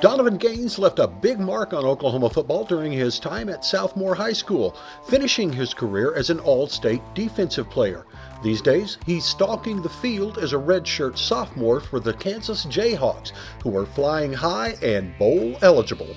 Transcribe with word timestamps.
Donovan 0.00 0.36
Gaines 0.36 0.78
left 0.78 1.00
a 1.00 1.08
big 1.08 1.40
mark 1.40 1.72
on 1.72 1.84
Oklahoma 1.84 2.30
football 2.30 2.62
during 2.62 2.92
his 2.92 3.18
time 3.18 3.48
at 3.48 3.62
Southmoore 3.62 4.16
High 4.16 4.32
School, 4.32 4.76
finishing 5.08 5.52
his 5.52 5.74
career 5.74 6.14
as 6.14 6.30
an 6.30 6.38
All 6.38 6.68
State 6.68 7.02
defensive 7.14 7.68
player. 7.68 8.06
These 8.40 8.62
days, 8.62 8.98
he's 9.06 9.24
stalking 9.24 9.82
the 9.82 9.88
field 9.88 10.38
as 10.38 10.52
a 10.52 10.56
redshirt 10.56 11.18
sophomore 11.18 11.80
for 11.80 11.98
the 11.98 12.12
Kansas 12.12 12.64
Jayhawks, 12.66 13.32
who 13.64 13.76
are 13.76 13.86
flying 13.86 14.32
high 14.32 14.76
and 14.82 15.18
bowl 15.18 15.56
eligible. 15.62 16.14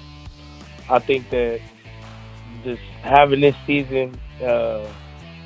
I 0.87 0.99
think 0.99 1.31
that 1.31 1.59
just 2.63 2.83
having 3.01 3.41
this 3.41 3.55
season, 3.65 4.15
uh, 4.43 4.87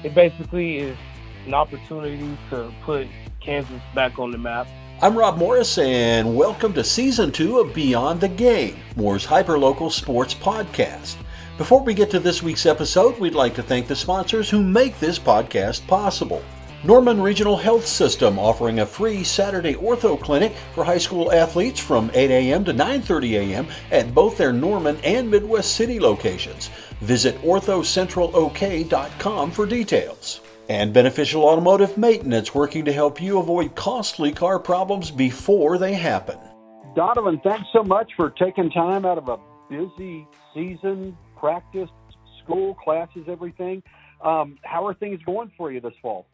it 0.04 0.14
basically 0.14 0.79
is 0.79 0.97
an 1.46 1.54
opportunity 1.54 2.38
to 2.50 2.74
put 2.83 3.07
Kansas 3.39 3.82
back 3.93 4.20
on 4.20 4.32
the 4.32 4.38
map. 4.38 4.68
I'm 5.02 5.18
Rob 5.18 5.38
Morris, 5.38 5.78
and 5.78 6.38
welcome 6.38 6.71
to 6.71 6.82
Season 6.82 7.29
2 7.29 7.60
of 7.60 7.74
Beyond 7.74 8.21
the 8.21 8.29
Game, 8.29 8.78
Moore's 8.96 9.28
hyperlocal 9.28 9.92
sports 9.92 10.33
podcast. 10.33 11.18
Before 11.57 11.83
we 11.83 11.93
get 11.93 12.10
to 12.11 12.20
this 12.20 12.42
week's 12.42 12.65
episode, 12.65 13.20
we'd 13.20 13.36
like 13.36 13.54
to 13.56 13.64
thank 13.64 13.87
the 13.87 13.96
sponsors 13.96 14.50
who 14.50 14.64
make 14.64 14.97
this 14.97 15.20
podcast 15.20 15.86
possible. 15.86 16.42
Norman 16.86 17.21
Regional 17.21 17.57
Health 17.57 17.86
System 17.86 18.39
offering 18.39 18.79
a 18.79 18.86
free 18.86 19.25
Saturday 19.25 19.73
ortho 19.73 20.18
clinic 20.18 20.54
for 20.73 20.86
high 20.86 20.98
school 20.98 21.29
athletes 21.29 21.82
from 21.82 22.09
8 22.14 22.32
a.m. 22.32 22.64
to 22.64 22.73
9:30 22.73 23.34
a.m. 23.34 23.68
at 23.92 24.15
both 24.15 24.37
their 24.37 24.54
Norman 24.54 24.98
and 25.04 25.29
Midwest 25.29 25.75
City 25.75 26.00
locations. 26.00 26.70
Visit 27.01 27.37
orthocentralok.com 27.42 29.51
for 29.51 29.65
details 29.65 30.39
and 30.69 30.93
Beneficial 30.93 31.43
Automotive 31.43 31.97
Maintenance 31.97 32.55
working 32.55 32.86
to 32.86 32.92
help 32.92 33.22
you 33.22 33.39
avoid 33.39 33.75
costly 33.75 34.31
car 34.31 34.59
problems 34.59 35.11
before 35.11 35.78
they 35.78 35.94
happen. 35.94 36.38
Donovan, 36.95 37.42
thanks 37.44 37.67
so 37.73 37.84
much 37.84 38.12
for 38.16 38.30
taking 38.31 38.70
time 38.70 39.06
out 39.06 39.17
of 39.17 39.28
a 39.28 39.38
busy 39.70 40.28
season, 40.53 41.17
practice, 41.38 41.90
school, 42.44 42.73
classes, 42.75 43.25
everything. 43.28 43.84
Um, 44.22 44.58
how 44.64 44.86
are 44.88 44.94
things 44.94 45.20
going 45.25 45.52
for 45.58 45.72
you 45.72 45.81
this 45.81 45.94
fall? 46.02 46.25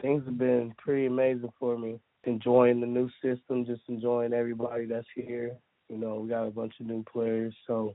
Things 0.00 0.24
have 0.24 0.38
been 0.38 0.74
pretty 0.78 1.06
amazing 1.06 1.52
for 1.58 1.78
me. 1.78 2.00
Enjoying 2.24 2.80
the 2.80 2.86
new 2.86 3.10
system, 3.22 3.66
just 3.66 3.82
enjoying 3.88 4.32
everybody 4.32 4.86
that's 4.86 5.06
here. 5.14 5.56
You 5.88 5.98
know, 5.98 6.16
we 6.20 6.28
got 6.28 6.46
a 6.46 6.50
bunch 6.50 6.74
of 6.80 6.86
new 6.86 7.04
players, 7.04 7.54
so 7.66 7.94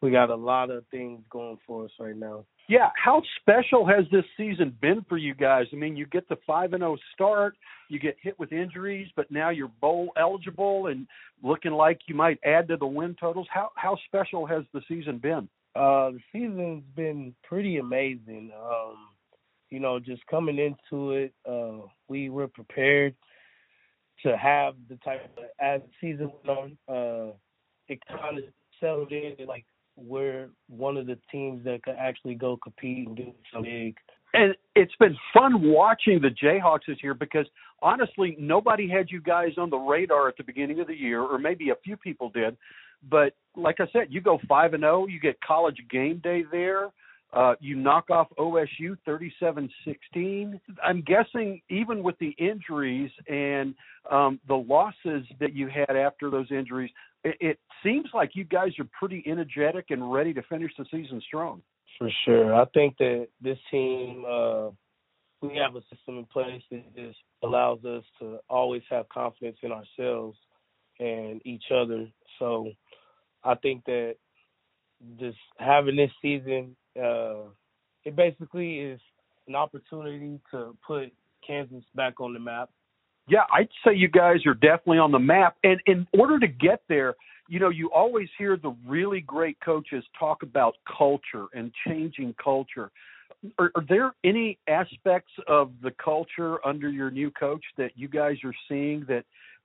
we 0.00 0.10
got 0.10 0.30
a 0.30 0.36
lot 0.36 0.70
of 0.70 0.84
things 0.90 1.20
going 1.30 1.58
for 1.66 1.84
us 1.84 1.90
right 1.98 2.16
now. 2.16 2.44
Yeah, 2.68 2.90
how 3.02 3.22
special 3.40 3.86
has 3.86 4.04
this 4.12 4.26
season 4.36 4.76
been 4.82 5.02
for 5.08 5.16
you 5.16 5.34
guys? 5.34 5.66
I 5.72 5.76
mean, 5.76 5.96
you 5.96 6.04
get 6.04 6.28
the 6.28 6.36
five 6.46 6.74
and 6.74 6.82
zero 6.82 6.92
oh 6.92 6.98
start, 7.14 7.56
you 7.88 7.98
get 7.98 8.16
hit 8.22 8.38
with 8.38 8.52
injuries, 8.52 9.08
but 9.16 9.30
now 9.30 9.48
you're 9.48 9.72
bowl 9.80 10.12
eligible 10.18 10.88
and 10.88 11.06
looking 11.42 11.72
like 11.72 12.00
you 12.08 12.14
might 12.14 12.38
add 12.44 12.68
to 12.68 12.76
the 12.76 12.86
win 12.86 13.16
totals. 13.18 13.46
How 13.50 13.70
how 13.76 13.96
special 14.06 14.44
has 14.44 14.64
the 14.74 14.82
season 14.86 15.16
been? 15.16 15.48
Uh, 15.74 16.10
the 16.10 16.20
season's 16.30 16.84
been 16.94 17.34
pretty 17.42 17.78
amazing. 17.78 18.50
Um, 18.54 18.96
you 19.70 19.80
know, 19.80 19.98
just 19.98 20.26
coming 20.26 20.58
into 20.58 21.12
it, 21.12 21.32
uh, 21.48 21.86
we 22.08 22.28
were 22.28 22.48
prepared 22.48 23.14
to 24.24 24.36
have 24.36 24.74
the 24.90 24.96
type 24.96 25.24
of 25.38 25.44
as 25.58 25.80
the 25.80 26.08
season 26.12 26.30
went 26.44 26.58
on. 26.58 26.78
Uh, 26.86 27.32
it 27.88 27.98
kind 28.08 28.36
of 28.36 28.44
settled 28.78 29.10
in 29.10 29.36
like 29.46 29.64
we're 30.06 30.48
one 30.68 30.96
of 30.96 31.06
the 31.06 31.18
teams 31.30 31.64
that 31.64 31.82
could 31.82 31.96
actually 31.98 32.34
go 32.34 32.56
compete 32.56 33.06
and 33.06 33.16
do 33.16 33.32
something 33.52 33.70
big. 33.70 33.96
And 34.34 34.54
it's 34.74 34.94
been 35.00 35.16
fun 35.32 35.70
watching 35.72 36.20
the 36.20 36.28
Jayhawks 36.28 36.86
this 36.86 36.98
year 37.02 37.14
because 37.14 37.46
honestly, 37.80 38.36
nobody 38.38 38.88
had 38.88 39.10
you 39.10 39.20
guys 39.20 39.52
on 39.56 39.70
the 39.70 39.76
radar 39.76 40.28
at 40.28 40.36
the 40.36 40.44
beginning 40.44 40.80
of 40.80 40.86
the 40.86 40.94
year, 40.94 41.22
or 41.22 41.38
maybe 41.38 41.70
a 41.70 41.76
few 41.82 41.96
people 41.96 42.28
did. 42.30 42.56
But 43.08 43.34
like 43.56 43.76
I 43.80 43.86
said, 43.92 44.08
you 44.10 44.20
go 44.20 44.38
five 44.48 44.74
and 44.74 44.82
zero. 44.82 45.02
Oh, 45.02 45.06
you 45.06 45.20
get 45.20 45.40
college 45.40 45.78
game 45.90 46.20
day 46.22 46.44
there. 46.50 46.90
Uh, 47.32 47.54
you 47.60 47.76
knock 47.76 48.08
off 48.10 48.28
OSU 48.38 48.96
37-16. 49.06 50.58
I'm 50.82 51.02
guessing 51.02 51.60
even 51.68 52.02
with 52.02 52.18
the 52.18 52.34
injuries 52.38 53.10
and 53.28 53.74
um, 54.10 54.40
the 54.48 54.54
losses 54.54 55.26
that 55.38 55.54
you 55.54 55.68
had 55.68 55.94
after 55.94 56.30
those 56.30 56.50
injuries, 56.50 56.90
it, 57.24 57.36
it 57.40 57.58
seems 57.82 58.08
like 58.14 58.30
you 58.34 58.44
guys 58.44 58.72
are 58.78 58.88
pretty 58.98 59.22
energetic 59.26 59.86
and 59.90 60.12
ready 60.12 60.34
to 60.34 60.42
finish 60.42 60.72
the 60.78 60.84
season 60.90 61.20
strong. 61.26 61.62
For 61.98 62.10
sure, 62.24 62.54
I 62.54 62.64
think 62.66 62.96
that 62.98 63.28
this 63.40 63.58
team, 63.70 64.24
uh, 64.28 64.68
we 65.40 65.56
have 65.56 65.74
a 65.74 65.82
system 65.94 66.18
in 66.18 66.24
place 66.26 66.62
that 66.70 66.94
just 66.94 67.18
allows 67.42 67.84
us 67.84 68.04
to 68.20 68.38
always 68.48 68.82
have 68.90 69.08
confidence 69.08 69.56
in 69.62 69.72
ourselves 69.72 70.36
and 71.00 71.40
each 71.44 71.64
other. 71.74 72.08
So, 72.38 72.70
I 73.42 73.54
think 73.56 73.84
that 73.86 74.16
just 75.18 75.38
having 75.58 75.96
this 75.96 76.10
season, 76.20 76.76
uh, 76.96 77.48
it 78.04 78.14
basically 78.14 78.78
is 78.78 79.00
an 79.46 79.54
opportunity 79.54 80.40
to 80.52 80.76
put 80.86 81.12
Kansas 81.46 81.84
back 81.94 82.20
on 82.20 82.32
the 82.32 82.40
map 82.40 82.70
yeah, 83.28 83.44
I'd 83.52 83.68
say 83.84 83.94
you 83.94 84.08
guys 84.08 84.46
are 84.46 84.54
definitely 84.54 84.98
on 84.98 85.12
the 85.12 85.18
map. 85.18 85.56
And 85.62 85.80
in 85.86 86.06
order 86.18 86.38
to 86.38 86.46
get 86.46 86.82
there, 86.88 87.14
you 87.48 87.60
know, 87.60 87.70
you 87.70 87.90
always 87.90 88.28
hear 88.36 88.56
the 88.56 88.74
really 88.86 89.20
great 89.20 89.58
coaches 89.60 90.04
talk 90.18 90.42
about 90.42 90.74
culture 90.96 91.46
and 91.54 91.72
changing 91.86 92.34
culture. 92.42 92.90
Are, 93.58 93.70
are 93.74 93.84
there 93.88 94.14
any 94.24 94.58
aspects 94.68 95.32
of 95.46 95.72
the 95.82 95.92
culture 96.02 96.64
under 96.66 96.90
your 96.90 97.10
new 97.10 97.30
coach 97.30 97.62
that 97.76 97.92
you 97.94 98.08
guys 98.08 98.36
are 98.44 98.54
seeing 98.68 99.04
that 99.08 99.24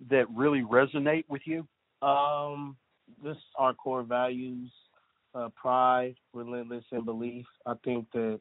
that 0.10 0.30
really 0.30 0.62
resonate 0.62 1.26
with 1.28 1.42
you? 1.46 1.68
Um, 2.06 2.76
this 3.24 3.38
our 3.58 3.74
core 3.74 4.04
values: 4.04 4.72
uh, 5.34 5.50
pride, 5.56 6.16
relentless, 6.34 6.86
and 6.92 7.06
belief. 7.06 7.46
I 7.66 7.74
think 7.84 8.08
that 8.14 8.40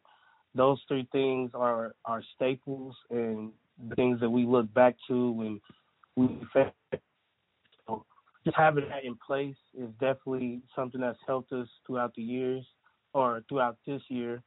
those 0.54 0.78
three 0.86 1.08
things 1.12 1.50
are 1.54 1.94
are 2.04 2.22
staples 2.36 2.94
and 3.80 3.94
things 3.94 4.20
that 4.20 4.30
we 4.30 4.44
look 4.44 4.72
back 4.74 4.96
to 5.08 5.32
when 5.32 5.60
we 6.16 6.38
so 7.86 8.04
just 8.44 8.56
having 8.56 8.88
that 8.88 9.04
in 9.04 9.16
place 9.26 9.56
is 9.78 9.88
definitely 10.00 10.60
something 10.74 11.00
that's 11.00 11.18
helped 11.26 11.52
us 11.52 11.68
throughout 11.86 12.14
the 12.14 12.22
years 12.22 12.64
or 13.14 13.42
throughout 13.48 13.76
this 13.86 14.02
year. 14.08 14.42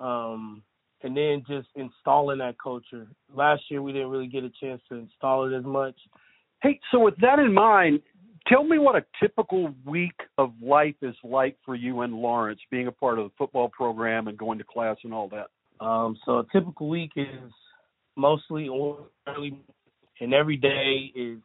Um, 0.00 0.62
and 1.02 1.16
then 1.16 1.44
just 1.46 1.68
installing 1.76 2.38
that 2.38 2.56
culture. 2.58 3.06
Last 3.32 3.62
year 3.68 3.82
we 3.82 3.92
didn't 3.92 4.08
really 4.08 4.26
get 4.26 4.42
a 4.44 4.50
chance 4.60 4.80
to 4.88 4.96
install 4.96 5.52
it 5.52 5.56
as 5.56 5.64
much. 5.64 5.94
Hey, 6.62 6.80
so 6.90 6.98
with 6.98 7.16
that 7.20 7.38
in 7.38 7.52
mind, 7.52 8.00
tell 8.48 8.64
me 8.64 8.78
what 8.78 8.96
a 8.96 9.04
typical 9.20 9.74
week 9.84 10.18
of 10.38 10.52
life 10.62 10.94
is 11.02 11.14
like 11.22 11.56
for 11.64 11.74
you 11.74 12.00
and 12.00 12.14
Lawrence, 12.14 12.60
being 12.70 12.86
a 12.86 12.92
part 12.92 13.18
of 13.18 13.26
the 13.26 13.32
football 13.36 13.68
program 13.68 14.28
and 14.28 14.38
going 14.38 14.56
to 14.58 14.64
class 14.64 14.96
and 15.04 15.12
all 15.12 15.28
that. 15.28 15.84
Um, 15.84 16.16
so 16.24 16.38
a 16.38 16.46
typical 16.52 16.88
week 16.88 17.12
is 17.16 17.52
mostly 18.16 18.68
early, 19.26 19.58
and 20.20 20.34
every 20.34 20.56
day 20.56 21.12
is 21.14 21.38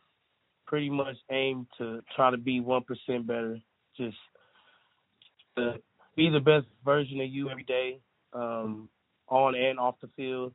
pretty 0.68 0.90
much 0.90 1.16
aimed 1.31 1.68
to 1.78 2.02
try 2.16 2.31
to 2.31 2.38
be 2.38 2.59
one 2.59 2.84
percent 2.84 3.25
better. 3.28 3.59
Just 3.97 4.18
to 5.58 5.75
be 6.16 6.29
the 6.29 6.40
best 6.40 6.66
version 6.85 7.19
of 7.22 7.29
you 7.29 7.50
every 7.50 7.63
day, 7.63 8.00
um, 8.34 8.90
on 9.28 9.56
and 9.56 9.79
off 9.79 9.96
the 10.02 10.09
field. 10.16 10.53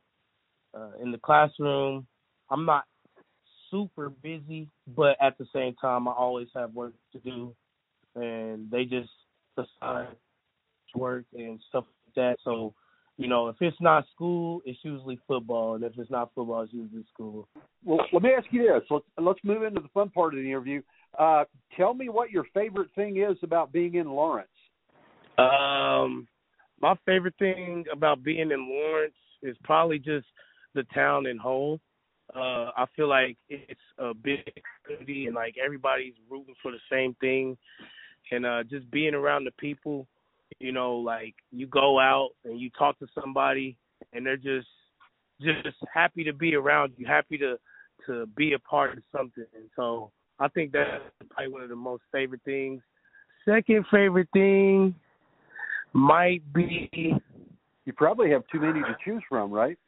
Uh, 0.74 0.90
in 1.02 1.12
the 1.12 1.18
classroom, 1.18 2.06
I'm 2.50 2.64
not 2.64 2.84
super 3.70 4.08
busy, 4.08 4.68
but 4.96 5.16
at 5.20 5.36
the 5.38 5.46
same 5.54 5.74
time, 5.74 6.08
I 6.08 6.12
always 6.12 6.48
have 6.54 6.72
work 6.74 6.94
to 7.12 7.18
do, 7.18 7.54
and 8.14 8.70
they 8.70 8.84
just 8.84 9.10
assign 9.56 10.08
work 10.94 11.24
and 11.34 11.60
stuff 11.68 11.84
like 12.06 12.14
that. 12.14 12.36
So 12.44 12.74
you 13.16 13.28
know, 13.28 13.48
if 13.48 13.56
it's 13.60 13.80
not 13.80 14.04
school, 14.12 14.60
it's 14.64 14.78
usually 14.82 15.18
football, 15.26 15.76
and 15.76 15.84
if 15.84 15.92
it's 15.96 16.10
not 16.10 16.30
football, 16.34 16.62
it's 16.62 16.72
usually 16.72 17.04
school. 17.12 17.48
Well, 17.84 18.04
let 18.12 18.22
me 18.22 18.30
ask 18.36 18.46
you 18.50 18.62
this. 18.62 18.82
Let's 18.90 19.04
let's 19.18 19.38
move 19.44 19.62
into 19.62 19.80
the 19.80 19.88
fun 19.94 20.10
part 20.10 20.34
of 20.34 20.40
the 20.40 20.46
interview. 20.46 20.82
Uh, 21.18 21.44
tell 21.76 21.94
me 21.94 22.08
what 22.08 22.30
your 22.30 22.44
favorite 22.52 22.90
thing 22.96 23.18
is 23.18 23.36
about 23.42 23.72
being 23.72 23.94
in 23.94 24.08
Lawrence. 24.08 24.48
Um, 25.38 26.26
my 26.80 26.94
favorite 27.06 27.34
thing 27.38 27.84
about 27.92 28.24
being 28.24 28.50
in 28.50 28.68
Lawrence 28.68 29.14
is 29.42 29.56
probably 29.62 29.98
just 29.98 30.26
the 30.74 30.82
town 30.92 31.26
and 31.26 31.38
whole. 31.38 31.80
Uh, 32.34 32.70
I 32.76 32.86
feel 32.96 33.08
like 33.08 33.36
it's 33.48 33.80
a 33.98 34.12
big 34.12 34.40
community, 34.84 35.26
and 35.26 35.36
like 35.36 35.54
everybody's 35.64 36.14
rooting 36.28 36.54
for 36.60 36.72
the 36.72 36.78
same 36.90 37.14
thing, 37.20 37.56
and 38.32 38.44
uh, 38.44 38.64
just 38.64 38.90
being 38.90 39.14
around 39.14 39.44
the 39.44 39.52
people 39.52 40.08
you 40.64 40.72
know, 40.72 40.96
like 40.96 41.34
you 41.52 41.66
go 41.66 42.00
out 42.00 42.30
and 42.44 42.58
you 42.58 42.70
talk 42.70 42.98
to 43.00 43.06
somebody 43.20 43.76
and 44.14 44.24
they're 44.24 44.36
just 44.38 44.66
just 45.40 45.76
happy 45.92 46.24
to 46.24 46.32
be 46.32 46.54
around 46.54 46.94
you, 46.96 47.06
happy 47.06 47.36
to 47.36 47.56
to 48.06 48.26
be 48.34 48.54
a 48.54 48.58
part 48.58 48.96
of 48.96 49.04
something. 49.14 49.44
And 49.54 49.68
so 49.76 50.10
I 50.38 50.48
think 50.48 50.72
that's 50.72 51.02
probably 51.30 51.52
one 51.52 51.62
of 51.62 51.68
the 51.68 51.76
most 51.76 52.02
favorite 52.10 52.40
things. 52.46 52.80
Second 53.44 53.84
favorite 53.90 54.28
thing 54.32 54.94
might 55.92 56.40
be 56.54 57.14
you 57.84 57.92
probably 57.92 58.30
have 58.30 58.42
too 58.50 58.60
many 58.60 58.80
to 58.80 58.96
choose 59.04 59.22
from, 59.28 59.52
right? 59.52 59.78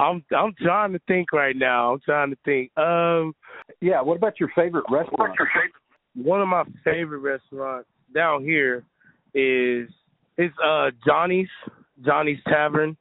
I'm 0.00 0.24
I'm 0.36 0.54
trying 0.60 0.92
to 0.92 1.00
think 1.06 1.32
right 1.32 1.54
now. 1.56 1.92
I'm 1.92 2.00
trying 2.00 2.30
to 2.30 2.38
think. 2.44 2.76
Um 2.76 3.32
yeah, 3.80 4.00
what 4.02 4.16
about 4.16 4.40
your 4.40 4.50
favorite 4.56 4.86
restaurant? 4.90 5.34
Your 5.38 5.48
favorite? 5.54 5.72
one 6.16 6.40
of 6.40 6.48
my 6.48 6.64
favorite 6.82 7.18
restaurants 7.18 7.88
down 8.12 8.42
here 8.42 8.82
is 9.34 9.88
it's 10.36 10.54
uh 10.64 10.90
Johnny's 11.06 11.48
Johnny's 12.04 12.40
Tavern. 12.48 12.96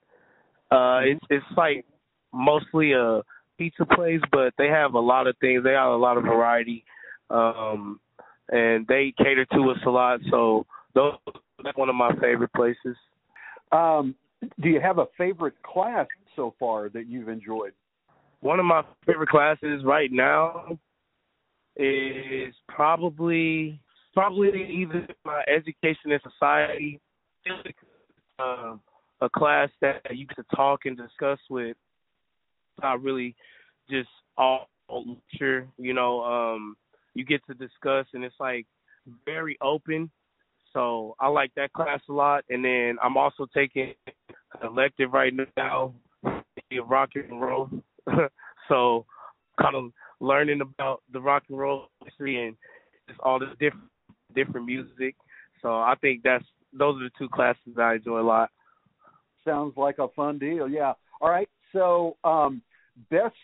Uh, 0.72 1.02
it's 1.04 1.26
it's 1.30 1.46
like 1.58 1.86
mostly 2.34 2.94
a 2.94 3.22
pizza 3.58 3.86
place, 3.86 4.22
but 4.32 4.54
they 4.58 4.68
have 4.68 4.94
a 4.94 5.00
lot 5.00 5.28
of 5.28 5.36
things. 5.40 5.64
They 5.64 5.72
have 5.72 5.92
a 5.92 5.96
lot 5.96 6.18
of 6.18 6.24
variety, 6.24 6.84
um, 7.30 8.00
and 8.50 8.86
they 8.88 9.14
cater 9.18 9.46
to 9.46 9.72
us 9.72 9.78
a 9.86 9.90
lot. 9.90 10.20
So 10.30 10.66
those 10.94 11.14
that's 11.64 11.78
one 11.78 11.90
of 11.90 11.96
my 11.96 12.12
favorite 12.22 12.54
places. 12.54 12.96
Um, 13.72 14.16
do 14.62 14.70
you 14.70 14.80
have 14.80 15.00
a 15.00 15.06
favorite 15.18 15.56
class 15.64 16.08
so 16.36 16.54
far 16.60 16.90
that 16.90 17.08
you've 17.08 17.30
enjoyed? 17.30 17.74
One 18.42 18.60
of 18.60 18.66
my 18.66 18.84
favorite 19.06 19.30
classes 19.30 19.82
right 19.84 20.12
now 20.12 20.78
is 21.78 22.54
probably 22.70 23.80
probably 24.14 24.50
either 24.50 25.08
my 25.26 25.44
education 25.48 26.12
and 26.12 26.22
society, 26.22 27.02
uh, 28.40 28.76
a 29.22 29.30
class 29.30 29.70
that 29.82 30.02
you 30.12 30.26
get 30.28 30.38
to 30.38 30.56
talk 30.56 30.82
and 30.86 30.98
discuss 30.98 31.40
with. 31.50 31.78
Not 32.82 33.02
really 33.02 33.36
just 33.90 34.10
all 34.38 34.68
lecture, 34.90 35.68
you 35.78 35.94
know. 35.94 36.24
Um, 36.24 36.76
you 37.14 37.24
get 37.24 37.42
to 37.48 37.54
discuss, 37.54 38.06
and 38.14 38.24
it's 38.24 38.36
like 38.40 38.66
very 39.26 39.58
open. 39.62 40.10
So 40.74 41.16
I 41.20 41.30
like 41.30 41.52
that 41.56 41.72
class 41.72 42.02
a 42.10 42.14
lot. 42.14 42.44
And 42.50 42.64
then 42.64 42.98
I'm 43.02 43.16
also 43.16 43.48
taking 43.54 43.94
elective 44.64 45.14
right 45.14 45.34
now, 45.56 45.94
rock 46.88 47.12
and 47.16 47.42
roll. 47.42 47.70
so 48.68 49.06
kind 49.60 49.76
of 49.76 49.92
learning 50.20 50.62
about 50.62 51.02
the 51.14 51.22
rock 51.22 51.44
and 51.50 51.58
roll 51.58 51.88
history 52.04 52.46
and 52.46 52.58
just 53.08 53.20
all 53.22 53.40
the 53.40 53.48
different 53.60 53.90
different 54.36 54.66
music. 54.66 55.16
So 55.62 55.70
I 55.70 55.96
think 56.02 56.22
that's 56.24 56.46
those 56.78 57.02
are 57.02 57.06
the 57.06 57.12
two 57.18 57.30
classes 57.30 57.62
that 57.76 57.82
I 57.82 57.96
enjoy 57.96 58.20
a 58.20 58.24
lot. 58.24 58.50
Sounds 59.44 59.74
like 59.78 60.00
a 60.00 60.08
fun 60.16 60.40
deal. 60.40 60.68
Yeah. 60.68 60.94
All 61.22 61.30
right. 61.30 61.50
So, 61.72 62.18
um, 62.24 62.62
best 63.10 63.36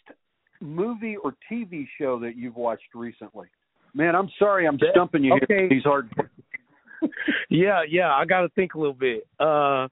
movie 0.59 1.15
or 1.17 1.35
TV 1.51 1.87
show 1.99 2.19
that 2.19 2.35
you've 2.35 2.55
watched 2.55 2.95
recently? 2.95 3.47
Man, 3.93 4.15
I'm 4.15 4.29
sorry 4.39 4.67
I'm 4.67 4.79
stumping 4.91 5.23
you 5.23 5.33
okay. 5.33 5.45
here. 5.47 5.69
These 5.69 5.83
hard. 5.83 6.09
yeah, 7.49 7.81
yeah. 7.87 8.11
I 8.11 8.25
got 8.25 8.41
to 8.41 8.49
think 8.49 8.73
a 8.73 8.79
little 8.79 8.93
bit. 8.93 9.27
Uh, 9.39 9.87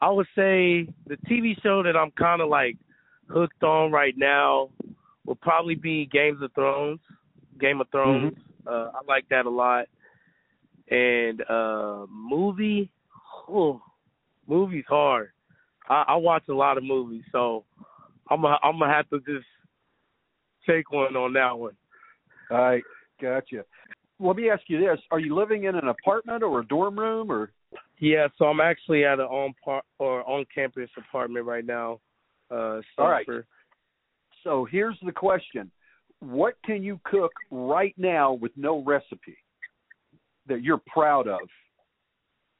I 0.00 0.10
would 0.10 0.26
say 0.34 0.86
the 1.06 1.16
TV 1.30 1.54
show 1.62 1.82
that 1.82 1.96
I'm 1.96 2.10
kind 2.10 2.42
of 2.42 2.48
like 2.48 2.76
hooked 3.28 3.62
on 3.62 3.90
right 3.90 4.14
now 4.16 4.70
will 5.24 5.36
probably 5.36 5.76
be 5.76 6.08
Games 6.12 6.42
of 6.42 6.52
Thrones. 6.52 7.00
Game 7.58 7.80
of 7.80 7.88
Thrones. 7.90 8.34
Mm-hmm. 8.34 8.68
Uh, 8.68 8.90
I 8.92 9.00
like 9.08 9.28
that 9.30 9.46
a 9.46 9.50
lot. 9.50 9.86
And 10.90 11.42
uh 11.48 12.06
movie, 12.10 12.90
oh, 13.48 13.80
movie's 14.46 14.84
hard. 14.88 15.30
I, 15.88 16.04
I 16.08 16.16
watch 16.16 16.44
a 16.48 16.54
lot 16.54 16.78
of 16.78 16.84
movies, 16.84 17.24
so 17.32 17.64
I'm 18.30 18.44
a, 18.44 18.58
I'm 18.62 18.78
gonna 18.78 18.92
have 18.92 19.08
to 19.10 19.18
just 19.20 19.46
take 20.68 20.90
one 20.90 21.16
on 21.16 21.32
that 21.34 21.58
one. 21.58 21.76
All 22.50 22.58
right, 22.58 22.82
gotcha. 23.20 23.64
Let 24.20 24.36
me 24.36 24.50
ask 24.50 24.62
you 24.68 24.80
this: 24.80 24.98
Are 25.10 25.18
you 25.18 25.34
living 25.34 25.64
in 25.64 25.74
an 25.74 25.88
apartment 25.88 26.42
or 26.42 26.60
a 26.60 26.66
dorm 26.66 26.98
room, 26.98 27.30
or? 27.30 27.50
Yeah, 27.98 28.28
so 28.36 28.46
I'm 28.46 28.60
actually 28.60 29.04
at 29.04 29.20
an 29.20 29.26
on 29.26 29.54
par 29.64 29.82
or 29.98 30.28
on 30.28 30.44
campus 30.54 30.90
apartment 30.96 31.46
right 31.46 31.64
now. 31.64 32.00
Uh, 32.50 32.80
All 32.98 33.08
right. 33.08 33.26
So 34.44 34.66
here's 34.70 34.98
the 35.02 35.12
question: 35.12 35.70
What 36.20 36.54
can 36.64 36.82
you 36.82 37.00
cook 37.04 37.32
right 37.50 37.94
now 37.96 38.32
with 38.34 38.52
no 38.56 38.82
recipe 38.84 39.36
that 40.46 40.62
you're 40.62 40.82
proud 40.86 41.28
of? 41.28 41.40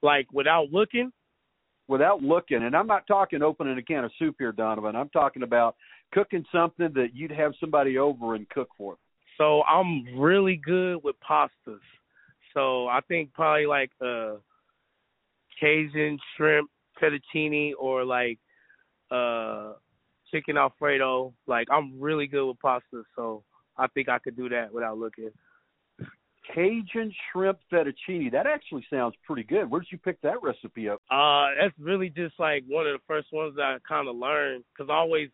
Like 0.02 0.26
without 0.32 0.72
looking? 0.72 1.12
Without 1.88 2.22
looking, 2.22 2.62
and 2.62 2.76
I'm 2.76 2.86
not 2.86 3.06
talking 3.06 3.42
opening 3.42 3.76
a 3.76 3.82
can 3.82 4.04
of 4.04 4.12
soup 4.18 4.36
here, 4.38 4.52
Donovan. 4.52 4.96
I'm 4.96 5.10
talking 5.10 5.42
about 5.42 5.74
cooking 6.12 6.44
something 6.52 6.90
that 6.94 7.08
you'd 7.12 7.32
have 7.32 7.52
somebody 7.60 7.98
over 7.98 8.34
and 8.34 8.48
cook 8.50 8.68
for. 8.78 8.96
So 9.36 9.62
I'm 9.64 10.18
really 10.18 10.60
good 10.64 11.02
with 11.02 11.16
pastas. 11.28 11.80
So 12.54 12.86
I 12.86 13.00
think 13.08 13.32
probably 13.32 13.66
like 13.66 13.90
uh 14.00 14.34
Cajun 15.60 16.18
shrimp 16.36 16.70
fettuccine 17.02 17.72
or 17.78 18.04
like 18.04 18.38
uh 19.10 19.72
chicken 20.32 20.56
alfredo. 20.56 21.32
Like 21.46 21.68
I'm 21.70 22.00
really 22.00 22.26
good 22.26 22.46
with 22.46 22.60
pasta, 22.60 23.02
so 23.16 23.42
I 23.76 23.86
think 23.88 24.08
I 24.08 24.18
could 24.18 24.36
do 24.36 24.48
that 24.50 24.72
without 24.72 24.98
looking. 24.98 25.30
Cajun 26.54 27.12
shrimp 27.30 27.58
fettuccine. 27.72 28.32
That 28.32 28.46
actually 28.46 28.84
sounds 28.90 29.14
pretty 29.24 29.44
good. 29.44 29.70
Where 29.70 29.80
did 29.80 29.92
you 29.92 29.98
pick 29.98 30.20
that 30.22 30.42
recipe 30.42 30.88
up? 30.88 31.00
Uh, 31.10 31.46
that's 31.60 31.74
really 31.78 32.08
just 32.10 32.34
like 32.38 32.64
one 32.66 32.86
of 32.86 32.92
the 32.94 33.04
first 33.06 33.28
ones 33.32 33.54
that 33.56 33.62
I 33.62 33.76
kind 33.88 34.08
of 34.08 34.16
learned 34.16 34.64
because 34.72 34.90
always 34.90 35.28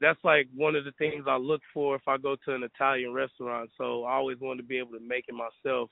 that's 0.00 0.18
like 0.24 0.48
one 0.54 0.74
of 0.76 0.84
the 0.84 0.92
things 0.92 1.24
I 1.28 1.36
look 1.36 1.60
for 1.74 1.94
if 1.94 2.02
I 2.06 2.16
go 2.16 2.36
to 2.44 2.54
an 2.54 2.62
Italian 2.62 3.12
restaurant. 3.12 3.70
So 3.76 4.04
I 4.04 4.14
always 4.14 4.38
wanted 4.40 4.62
to 4.62 4.68
be 4.68 4.78
able 4.78 4.92
to 4.92 5.00
make 5.00 5.26
it 5.28 5.34
myself. 5.34 5.90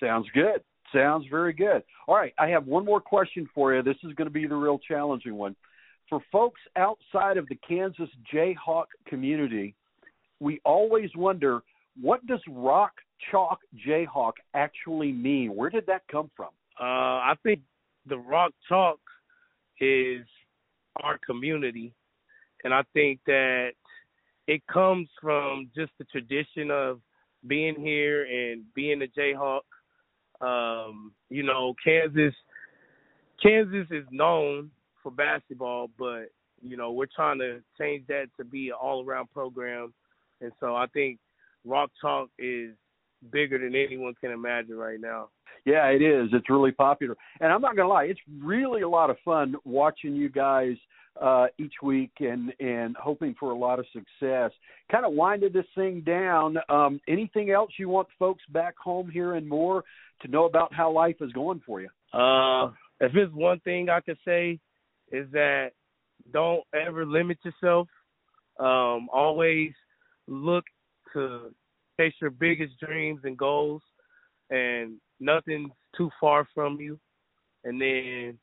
Sounds 0.00 0.26
good. 0.34 0.60
Sounds 0.92 1.26
very 1.30 1.52
good. 1.52 1.82
All 2.08 2.16
right, 2.16 2.34
I 2.38 2.48
have 2.48 2.66
one 2.66 2.84
more 2.84 3.00
question 3.00 3.48
for 3.54 3.74
you. 3.74 3.82
This 3.82 3.96
is 4.04 4.12
going 4.14 4.26
to 4.26 4.32
be 4.32 4.46
the 4.46 4.56
real 4.56 4.78
challenging 4.78 5.34
one. 5.34 5.56
For 6.08 6.20
folks 6.30 6.60
outside 6.76 7.36
of 7.36 7.48
the 7.48 7.58
Kansas 7.66 8.10
Jayhawk 8.32 8.86
community, 9.06 9.74
we 10.40 10.60
always 10.64 11.10
wonder 11.16 11.62
what 12.00 12.26
does 12.26 12.40
rock 12.48 12.92
chalk 13.30 13.60
Jayhawk 13.86 14.32
actually 14.54 15.12
mean? 15.12 15.54
Where 15.54 15.70
did 15.70 15.86
that 15.86 16.02
come 16.10 16.30
from? 16.36 16.50
Uh, 16.80 16.82
I 17.22 17.34
think 17.42 17.60
the 18.06 18.18
rock 18.18 18.52
chalk 18.68 18.98
is 19.80 20.26
our 21.02 21.18
community 21.26 21.92
and 22.64 22.72
I 22.72 22.82
think 22.94 23.20
that 23.26 23.72
it 24.46 24.66
comes 24.66 25.08
from 25.20 25.70
just 25.76 25.92
the 25.98 26.04
tradition 26.04 26.70
of 26.70 27.00
being 27.46 27.78
here 27.78 28.24
and 28.24 28.64
being 28.74 29.02
a 29.02 29.06
Jayhawk. 29.06 29.60
Um, 30.40 31.12
you 31.28 31.42
know, 31.42 31.74
Kansas 31.84 32.34
Kansas 33.42 33.86
is 33.90 34.06
known 34.10 34.70
for 35.02 35.12
basketball, 35.12 35.90
but 35.98 36.26
you 36.62 36.76
know, 36.76 36.92
we're 36.92 37.06
trying 37.14 37.38
to 37.38 37.60
change 37.78 38.06
that 38.08 38.26
to 38.38 38.44
be 38.44 38.68
an 38.68 38.74
all 38.80 39.04
around 39.04 39.30
program. 39.30 39.92
And 40.40 40.50
so 40.60 40.74
I 40.74 40.86
think 40.86 41.18
Rock 41.64 41.90
Chalk 42.00 42.30
is 42.38 42.70
bigger 43.30 43.58
than 43.58 43.74
anyone 43.74 44.14
can 44.20 44.30
imagine 44.30 44.76
right 44.76 45.00
now. 45.00 45.28
Yeah, 45.64 45.86
it 45.86 46.02
is. 46.02 46.28
It's 46.32 46.50
really 46.50 46.72
popular. 46.72 47.16
And 47.40 47.52
I'm 47.52 47.62
not 47.62 47.76
going 47.76 47.88
to 47.88 47.92
lie, 47.92 48.04
it's 48.04 48.20
really 48.42 48.82
a 48.82 48.88
lot 48.88 49.10
of 49.10 49.16
fun 49.24 49.54
watching 49.64 50.14
you 50.14 50.28
guys 50.28 50.76
uh, 51.20 51.46
each 51.58 51.74
week 51.82 52.10
and 52.20 52.52
and 52.58 52.96
hoping 52.96 53.36
for 53.38 53.50
a 53.52 53.56
lot 53.56 53.78
of 53.78 53.86
success. 53.92 54.50
Kind 54.90 55.06
of 55.06 55.12
winded 55.12 55.52
this 55.52 55.66
thing 55.74 56.02
down. 56.04 56.56
Um, 56.68 57.00
anything 57.08 57.50
else 57.50 57.70
you 57.78 57.88
want 57.88 58.08
folks 58.18 58.42
back 58.50 58.74
home 58.76 59.08
here 59.10 59.34
and 59.34 59.48
Moore 59.48 59.84
to 60.22 60.28
know 60.28 60.44
about 60.44 60.72
how 60.74 60.90
life 60.90 61.16
is 61.20 61.32
going 61.32 61.62
for 61.64 61.80
you? 61.80 61.88
Uh, 62.12 62.72
if 63.00 63.12
there's 63.12 63.32
one 63.32 63.60
thing 63.60 63.88
I 63.88 64.00
could 64.00 64.18
say 64.24 64.58
is 65.12 65.30
that 65.32 65.70
don't 66.32 66.64
ever 66.74 67.06
limit 67.06 67.38
yourself. 67.44 67.88
Um, 68.58 69.08
always 69.12 69.72
look 70.26 70.64
to 71.12 71.52
chase 71.98 72.14
your 72.20 72.30
biggest 72.30 72.78
dreams 72.78 73.20
and 73.24 73.36
goals, 73.36 73.82
and 74.50 74.96
nothing's 75.20 75.70
too 75.96 76.10
far 76.20 76.46
from 76.54 76.80
you. 76.80 76.98
And 77.64 77.80
then 77.80 78.38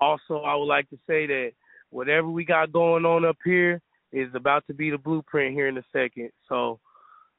also, 0.00 0.42
I 0.42 0.54
would 0.54 0.64
like 0.64 0.88
to 0.90 0.98
say 1.06 1.26
that 1.26 1.52
whatever 1.90 2.28
we 2.28 2.44
got 2.44 2.72
going 2.72 3.04
on 3.04 3.24
up 3.24 3.38
here 3.44 3.80
is 4.12 4.28
about 4.34 4.66
to 4.66 4.74
be 4.74 4.90
the 4.90 4.98
blueprint 4.98 5.54
here 5.54 5.68
in 5.68 5.78
a 5.78 5.84
second. 5.92 6.30
So 6.48 6.80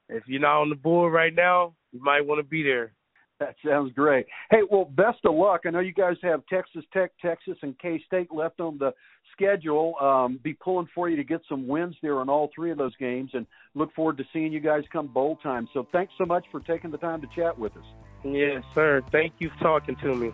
if 0.09 0.23
you're 0.27 0.41
not 0.41 0.61
on 0.61 0.69
the 0.69 0.75
board 0.75 1.13
right 1.13 1.33
now, 1.33 1.73
you 1.91 2.01
might 2.01 2.25
want 2.25 2.39
to 2.39 2.47
be 2.47 2.63
there. 2.63 2.93
That 3.41 3.55
sounds 3.67 3.91
great. 3.93 4.27
Hey, 4.51 4.59
well, 4.69 4.85
best 4.85 5.17
of 5.25 5.33
luck. 5.33 5.61
I 5.65 5.71
know 5.71 5.79
you 5.79 5.93
guys 5.93 6.15
have 6.21 6.43
Texas 6.45 6.83
Tech, 6.93 7.11
Texas, 7.19 7.57
and 7.63 7.77
K 7.79 7.99
State 8.05 8.31
left 8.31 8.59
on 8.59 8.77
the 8.77 8.93
schedule. 9.31 9.95
Um, 9.99 10.39
be 10.43 10.53
pulling 10.53 10.87
for 10.93 11.09
you 11.09 11.17
to 11.17 11.23
get 11.23 11.41
some 11.49 11.67
wins 11.67 11.95
there 12.03 12.19
on 12.19 12.29
all 12.29 12.51
three 12.53 12.69
of 12.69 12.77
those 12.77 12.95
games, 12.97 13.31
and 13.33 13.47
look 13.73 13.91
forward 13.95 14.19
to 14.19 14.23
seeing 14.31 14.53
you 14.53 14.59
guys 14.59 14.83
come 14.93 15.07
bowl 15.07 15.37
time. 15.37 15.67
So, 15.73 15.87
thanks 15.91 16.13
so 16.19 16.25
much 16.25 16.45
for 16.51 16.59
taking 16.59 16.91
the 16.91 16.99
time 16.99 17.19
to 17.21 17.27
chat 17.35 17.57
with 17.57 17.75
us. 17.75 17.83
Yes, 18.23 18.63
sir. 18.75 19.01
Thank 19.11 19.33
you 19.39 19.49
for 19.57 19.63
talking 19.63 19.95
to 20.03 20.13
me. 20.13 20.31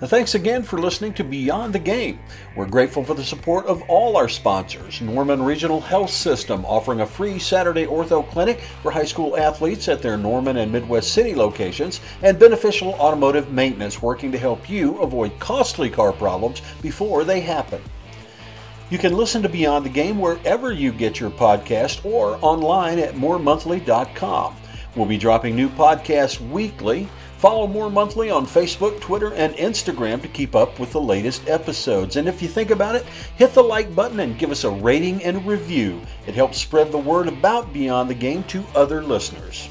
Thanks 0.00 0.36
again 0.36 0.62
for 0.62 0.78
listening 0.78 1.12
to 1.14 1.24
Beyond 1.24 1.74
the 1.74 1.80
Game. 1.80 2.20
We're 2.54 2.66
grateful 2.66 3.02
for 3.02 3.14
the 3.14 3.24
support 3.24 3.66
of 3.66 3.82
all 3.88 4.16
our 4.16 4.28
sponsors 4.28 5.00
Norman 5.00 5.42
Regional 5.42 5.80
Health 5.80 6.10
System, 6.10 6.64
offering 6.64 7.00
a 7.00 7.06
free 7.06 7.40
Saturday 7.40 7.84
ortho 7.84 8.28
clinic 8.30 8.60
for 8.82 8.92
high 8.92 9.04
school 9.04 9.36
athletes 9.36 9.88
at 9.88 10.00
their 10.00 10.16
Norman 10.16 10.58
and 10.58 10.70
Midwest 10.70 11.12
City 11.12 11.34
locations, 11.34 12.00
and 12.22 12.38
Beneficial 12.38 12.94
Automotive 12.94 13.52
Maintenance, 13.52 14.00
working 14.00 14.30
to 14.30 14.38
help 14.38 14.70
you 14.70 14.98
avoid 14.98 15.36
costly 15.40 15.90
car 15.90 16.12
problems 16.12 16.62
before 16.80 17.24
they 17.24 17.40
happen. 17.40 17.82
You 18.90 18.98
can 18.98 19.12
listen 19.12 19.42
to 19.42 19.48
Beyond 19.48 19.84
the 19.84 19.90
Game 19.90 20.18
wherever 20.18 20.72
you 20.72 20.92
get 20.92 21.20
your 21.20 21.30
podcast 21.30 22.04
or 22.04 22.38
online 22.40 22.98
at 22.98 23.14
mooremonthly.com. 23.14 24.56
We'll 24.96 25.06
be 25.06 25.18
dropping 25.18 25.54
new 25.54 25.68
podcasts 25.68 26.40
weekly. 26.50 27.08
Follow 27.38 27.68
Moore 27.68 27.88
Monthly 27.88 28.30
on 28.30 28.46
Facebook, 28.46 29.00
Twitter, 29.00 29.32
and 29.32 29.54
Instagram 29.54 30.20
to 30.22 30.26
keep 30.26 30.56
up 30.56 30.80
with 30.80 30.90
the 30.90 31.00
latest 31.00 31.48
episodes. 31.48 32.16
And 32.16 32.26
if 32.26 32.42
you 32.42 32.48
think 32.48 32.72
about 32.72 32.96
it, 32.96 33.06
hit 33.36 33.54
the 33.54 33.62
like 33.62 33.94
button 33.94 34.18
and 34.18 34.36
give 34.36 34.50
us 34.50 34.64
a 34.64 34.70
rating 34.70 35.22
and 35.22 35.46
review. 35.46 36.00
It 36.26 36.34
helps 36.34 36.58
spread 36.58 36.90
the 36.90 36.98
word 36.98 37.28
about 37.28 37.72
Beyond 37.72 38.10
the 38.10 38.14
Game 38.14 38.42
to 38.48 38.64
other 38.74 39.04
listeners. 39.04 39.68